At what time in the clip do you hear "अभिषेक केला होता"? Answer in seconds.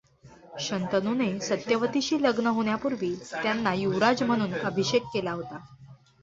4.63-5.59